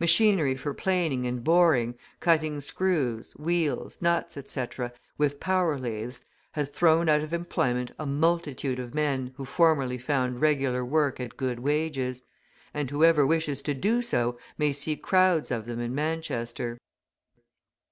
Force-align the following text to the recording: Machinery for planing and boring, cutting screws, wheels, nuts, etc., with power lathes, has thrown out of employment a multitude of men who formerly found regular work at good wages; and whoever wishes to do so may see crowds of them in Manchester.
Machinery 0.00 0.56
for 0.56 0.74
planing 0.74 1.24
and 1.24 1.44
boring, 1.44 1.94
cutting 2.18 2.60
screws, 2.60 3.30
wheels, 3.36 3.96
nuts, 4.02 4.36
etc., 4.36 4.92
with 5.16 5.38
power 5.38 5.78
lathes, 5.78 6.24
has 6.50 6.68
thrown 6.68 7.08
out 7.08 7.20
of 7.20 7.32
employment 7.32 7.92
a 7.96 8.04
multitude 8.04 8.80
of 8.80 8.92
men 8.92 9.32
who 9.36 9.44
formerly 9.44 9.96
found 9.96 10.40
regular 10.40 10.84
work 10.84 11.20
at 11.20 11.36
good 11.36 11.60
wages; 11.60 12.24
and 12.74 12.90
whoever 12.90 13.24
wishes 13.24 13.62
to 13.62 13.72
do 13.72 14.02
so 14.02 14.36
may 14.58 14.72
see 14.72 14.96
crowds 14.96 15.52
of 15.52 15.66
them 15.66 15.78
in 15.78 15.94
Manchester. 15.94 16.80